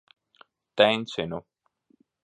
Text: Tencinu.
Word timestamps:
Tencinu. 0.77 1.39